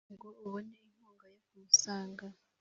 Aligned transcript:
ngo 0.13 0.27
ubone 0.45 0.73
inkunga 0.87 1.25
yo 1.33 1.39
kumusanga 1.47 2.25